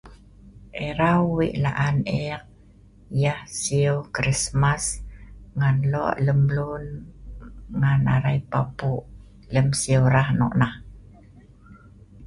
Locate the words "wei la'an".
1.37-1.97